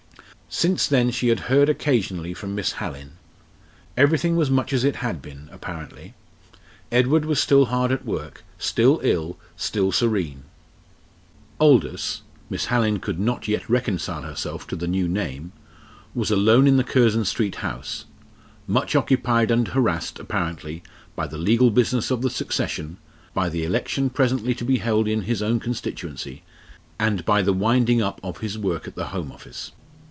[0.53, 3.11] Since then she had heard occasionally from Miss Hallin.
[3.95, 6.13] Everything was much as it had been, apparently.
[6.91, 10.43] Edward was still hard at work, still ill, still serene.
[11.57, 15.53] "Aldous" Miss Hallin could not yet reconcile herself to the new name
[16.13, 18.03] was alone in the Curzon Street house,
[18.67, 20.83] much occupied and harassed apparently
[21.15, 22.97] by the legal business of the succession,
[23.33, 26.43] by the election presently to be held in his own constituency,
[26.99, 29.71] and by the winding up of his work at the Home Office.